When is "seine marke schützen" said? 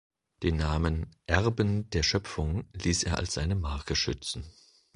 3.35-4.51